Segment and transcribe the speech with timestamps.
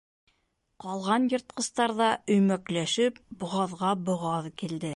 [0.85, 4.89] Ҡалған йыртҡыстар ҙа өймәкләшеп боғаҙға боғаҙ килде.